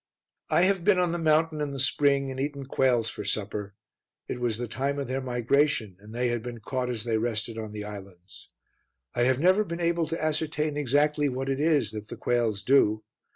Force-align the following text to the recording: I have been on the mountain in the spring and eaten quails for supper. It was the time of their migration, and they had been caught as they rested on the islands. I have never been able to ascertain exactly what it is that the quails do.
I 0.49 0.63
have 0.63 0.83
been 0.83 0.97
on 0.97 1.11
the 1.11 1.19
mountain 1.19 1.61
in 1.61 1.69
the 1.73 1.79
spring 1.79 2.31
and 2.31 2.39
eaten 2.39 2.65
quails 2.65 3.07
for 3.07 3.23
supper. 3.23 3.75
It 4.27 4.39
was 4.39 4.57
the 4.57 4.67
time 4.67 4.97
of 4.97 5.05
their 5.05 5.21
migration, 5.21 5.95
and 5.99 6.11
they 6.11 6.29
had 6.29 6.41
been 6.41 6.57
caught 6.59 6.89
as 6.89 7.03
they 7.03 7.19
rested 7.19 7.55
on 7.59 7.69
the 7.69 7.83
islands. 7.83 8.49
I 9.13 9.25
have 9.25 9.39
never 9.39 9.63
been 9.63 9.79
able 9.79 10.07
to 10.07 10.19
ascertain 10.19 10.75
exactly 10.75 11.29
what 11.29 11.49
it 11.49 11.59
is 11.59 11.91
that 11.91 12.07
the 12.07 12.17
quails 12.17 12.63
do. 12.63 13.03